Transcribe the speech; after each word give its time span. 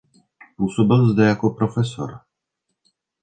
Působil 0.57 1.13
zde 1.13 1.25
jako 1.25 1.49
profesor. 1.49 2.19